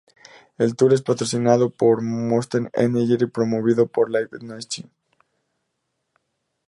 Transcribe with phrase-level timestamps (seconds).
[0.57, 4.89] El tour es patrocinado por Monster Energy y promovido por Live Nation.